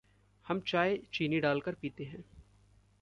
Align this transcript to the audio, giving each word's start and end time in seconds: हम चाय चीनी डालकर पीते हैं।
हम 0.47 0.59
चाय 0.59 0.97
चीनी 1.13 1.39
डालकर 1.39 1.73
पीते 1.73 2.03
हैं। 2.03 2.23